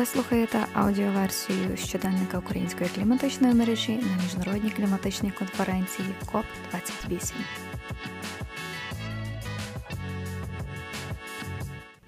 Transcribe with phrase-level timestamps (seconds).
[0.00, 7.36] Ви слухаєте аудіоверсію щоденника української кліматичної мережі на міжнародній кліматичній конференції КОП 28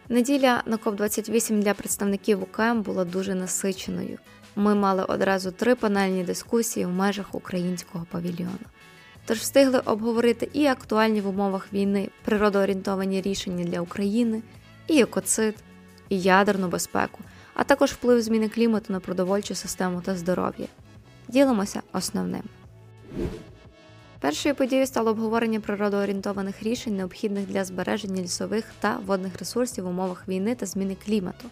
[0.09, 4.18] Неділя на КОП 28 для представників УКМ була дуже насиченою.
[4.56, 8.66] Ми мали одразу три панельні дискусії в межах українського павільйону.
[9.27, 14.43] Тож встигли обговорити і актуальні в умовах війни природоорієнтовані рішення для України,
[14.86, 15.54] і екоцид,
[16.09, 17.19] і ядерну безпеку,
[17.55, 20.66] а також вплив зміни клімату на продовольчу систему та здоров'я.
[21.29, 22.42] Ділимося основним.
[24.20, 30.28] Першою подією стало обговорення природоорієнтованих рішень, необхідних для збереження лісових та водних ресурсів в умовах
[30.28, 31.48] війни та зміни клімату.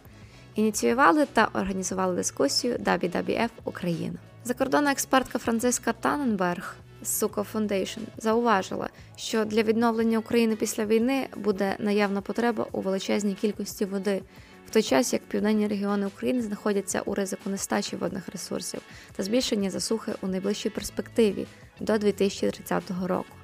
[0.54, 4.18] Ініціювали та організували дискусію WWF Україна.
[4.45, 11.76] Закордонна експертка Франциска Таненберг з Suco Foundation зауважила, що для відновлення України після війни буде
[11.78, 14.23] наявна потреба у величезній кількості води,
[14.70, 18.80] той час як південні регіони України знаходяться у ризику нестачі водних ресурсів
[19.16, 21.46] та збільшення засухи у найближчій перспективі
[21.80, 23.37] до 2030 року.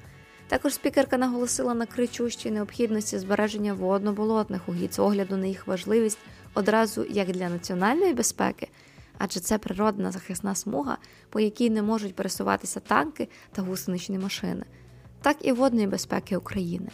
[0.47, 6.19] Також спікерка наголосила на кричущій необхідності збереження водно-болотних угідь з огляду на їх важливість
[6.53, 8.67] одразу як для національної безпеки,
[9.17, 10.97] адже це природна захисна смуга,
[11.29, 14.63] по якій не можуть пересуватися танки та гусеничні машини,
[15.21, 16.89] так і водної безпеки України.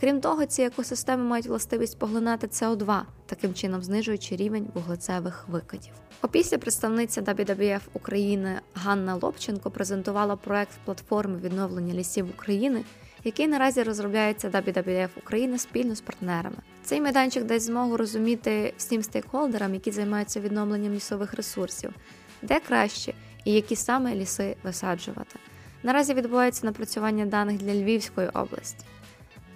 [0.00, 5.92] Крім того, ці екосистеми мають властивість поглинати СО2, таким чином знижуючи рівень вуглецевих викидів.
[6.22, 12.84] Опісля представниця WWF України Ганна Лобченко презентувала проект платформи відновлення лісів України,
[13.24, 16.56] який наразі розробляється WWF України спільно з партнерами.
[16.84, 21.94] Цей майданчик дасть змогу розуміти всім стейкхолдерам, які займаються відновленням лісових ресурсів,
[22.42, 25.38] де краще і які саме ліси висаджувати.
[25.82, 28.84] Наразі відбувається напрацювання даних для Львівської області.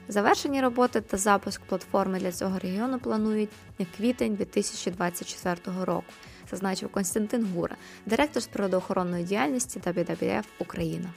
[0.09, 6.13] Завершені роботи та запуск платформи для цього регіону планують на квітень 2024 року,
[6.51, 11.11] зазначив Константин Гура, директор з природоохоронної діяльності WWF Україна.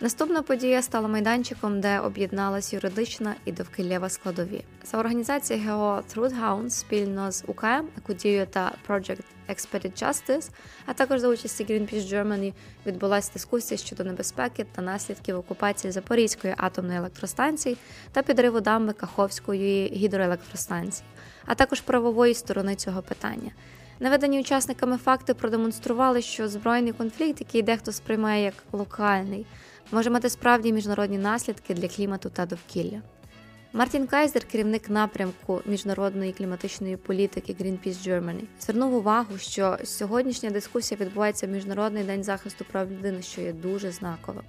[0.00, 4.64] Наступна подія стала майданчиком, де об'єдналась юридична і довкіллєва складові.
[4.84, 10.50] За організації ГО Truth спільно з УКМ, Екодією та Project Expedit Justice,
[10.86, 12.52] а також за участі Greenpeace Germany
[12.86, 17.76] відбулася дискусія щодо небезпеки та наслідків окупації Запорізької атомної електростанції
[18.12, 21.06] та підриву дамби Каховської гідроелектростанції,
[21.46, 23.50] а також правової сторони цього питання.
[24.00, 29.46] Наведені учасниками факти продемонстрували, що збройний конфлікт, який дехто сприймає як локальний,
[29.92, 33.02] може мати справді міжнародні наслідки для клімату та довкілля.
[33.72, 41.46] Мартін Кайзер, керівник напрямку міжнародної кліматичної політики Greenpeace Germany, звернув увагу, що сьогоднішня дискусія відбувається
[41.46, 44.42] в Міжнародний день захисту прав людини, що є дуже знаковим.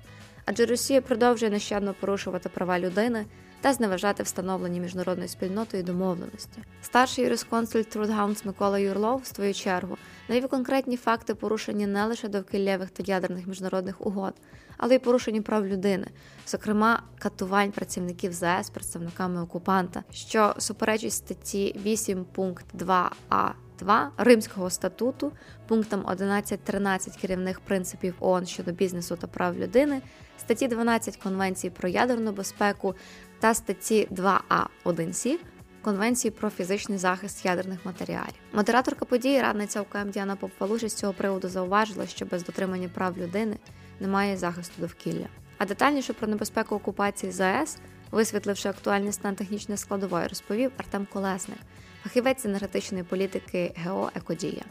[0.46, 3.26] Адже Росія продовжує нещадно порушувати права людини
[3.66, 6.60] та зневажати встановлені міжнародною спільнотою домовленості.
[6.82, 9.98] Старший юрисконсульт Truth Hounds Микола Юрлов, в свою чергу,
[10.30, 14.34] навів конкретні факти порушення не лише довкіллєвих та ядерних міжнародних угод,
[14.78, 16.08] але й порушення прав людини,
[16.48, 23.65] зокрема катувань працівників ЗС представниками окупанта, що суперечить статті 8 пункт 2а.
[23.80, 25.32] 2 Римського статуту,
[25.68, 30.02] пунктам 11.13 керівних принципів ООН щодо бізнесу та прав людини,
[30.38, 32.96] статті 12 Конвенції про ядерну безпеку
[33.40, 35.38] та статті 2А 1С
[35.82, 38.34] Конвенції про фізичний захист ядерних матеріалів.
[38.54, 43.58] Модераторка події, радниця УКМ Діана Попвалужі з цього приводу зауважила, що без дотримання прав людини
[44.00, 45.28] немає захисту довкілля.
[45.58, 47.78] А детальніше про небезпеку окупації ЗАЕС,
[48.12, 51.60] висвітливши актуальний стан технічної складової, розповів Артем Колесник,
[52.06, 54.64] фахівець енергетичної політики ГО Екодія.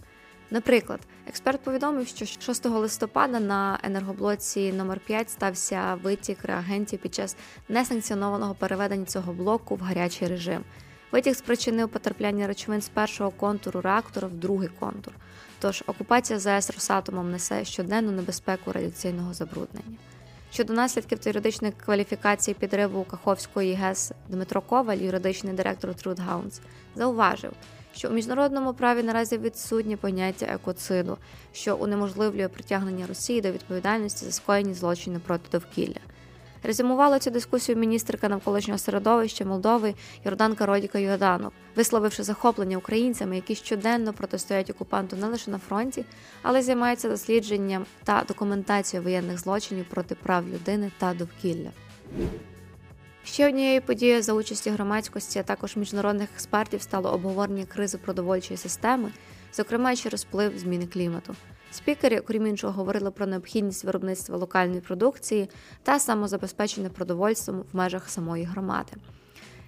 [0.50, 7.36] Наприклад, експерт повідомив, що 6 листопада на енергоблоці номер 5 стався витік реагентів під час
[7.68, 10.64] несанкціонованого переведення цього блоку в гарячий режим.
[11.12, 15.14] Витік спричинив потрапляння речовин з першого контуру реактора в другий контур.
[15.58, 19.96] Тож окупація ЗАЕС Росатомом несе щоденну небезпеку радіаційного забруднення.
[20.54, 26.60] Щодо наслідків та юридичної кваліфікації підриву Каховської ГЕС Дмитро Коваль, юридичний директор Truth Hounds,
[26.94, 27.52] зауважив,
[27.94, 31.18] що у міжнародному праві наразі відсутнє поняття екоциду,
[31.52, 36.00] що унеможливлює притягнення Росії до відповідальності за скоєні злочини проти довкілля.
[36.66, 39.94] Резюмувала цю дискусію міністерка навколишнього середовища Молдови
[40.24, 46.04] Йорданка Родіка Йорданов, висловивши захоплення українцями, які щоденно протистоять окупанту не лише на фронті,
[46.42, 51.70] але й займаються дослідженням та документацією воєнних злочинів проти прав людини та довкілля.
[53.24, 59.10] Ще однією подією за участі громадськості, а також міжнародних експертів стало обговорення кризи продовольчої системи,
[59.56, 61.34] зокрема через вплив зміни клімату.
[61.70, 65.48] Спікери, окрім іншого, говорили про необхідність виробництва локальної продукції
[65.82, 68.92] та самозабезпечення продовольством в межах самої громади.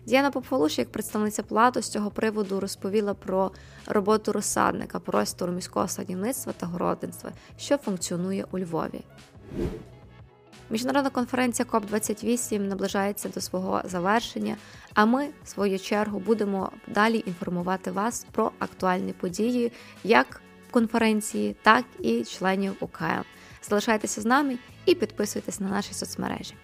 [0.06, 3.50] Діана Попфалуш, як представниця плату, з цього приводу розповіла про
[3.86, 9.00] роботу розсадника простору міського садівництва та городництва, що функціонує у Львові.
[10.70, 14.56] Міжнародна конференція КОП 28 наближається до свого завершення.
[14.94, 19.72] А ми, в свою чергу, будемо далі інформувати вас про актуальні події,
[20.04, 20.40] як
[20.70, 23.22] конференції, так і членів УКМ.
[23.62, 26.54] Залишайтеся з нами і підписуйтесь на наші соцмережі.